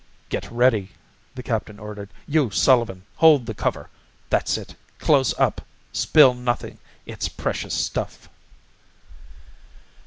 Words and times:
"Get 0.29 0.49
ready," 0.51 0.89
the 1.35 1.43
captain 1.43 1.77
ordered. 1.77 2.09
"You, 2.25 2.49
Sullivan, 2.49 3.03
hold 3.17 3.45
the 3.45 3.53
cover 3.53 3.91
that's 4.31 4.57
it 4.57 4.73
close 4.97 5.31
up. 5.39 5.61
Spill 5.93 6.33
nothing. 6.33 6.79
It's 7.05 7.29
precious 7.29 7.75
stuff." 7.75 8.27